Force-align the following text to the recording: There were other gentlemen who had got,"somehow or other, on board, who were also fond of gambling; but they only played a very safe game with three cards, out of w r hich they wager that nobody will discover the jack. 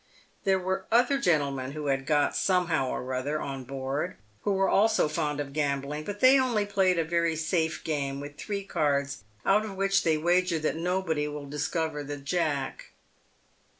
There 0.45 0.57
were 0.57 0.87
other 0.91 1.19
gentlemen 1.19 1.73
who 1.73 1.85
had 1.85 2.07
got,"somehow 2.07 2.89
or 2.89 3.13
other, 3.13 3.39
on 3.39 3.65
board, 3.65 4.15
who 4.41 4.53
were 4.53 4.67
also 4.67 5.07
fond 5.07 5.39
of 5.39 5.53
gambling; 5.53 6.05
but 6.05 6.21
they 6.21 6.39
only 6.39 6.65
played 6.65 6.97
a 6.97 7.05
very 7.05 7.35
safe 7.35 7.83
game 7.83 8.19
with 8.19 8.35
three 8.35 8.63
cards, 8.63 9.23
out 9.45 9.57
of 9.61 9.73
w 9.73 9.81
r 9.81 9.85
hich 9.85 10.01
they 10.01 10.17
wager 10.17 10.57
that 10.57 10.75
nobody 10.75 11.27
will 11.27 11.45
discover 11.45 12.03
the 12.03 12.17
jack. 12.17 12.93